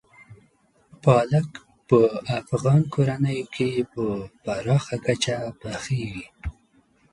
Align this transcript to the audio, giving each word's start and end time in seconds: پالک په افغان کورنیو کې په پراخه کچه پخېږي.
پالک 1.03 1.49
په 1.87 1.99
افغان 2.39 2.81
کورنیو 2.93 3.45
کې 3.55 3.69
په 3.93 4.03
پراخه 4.43 4.95
کچه 5.05 5.35
پخېږي. 5.59 6.25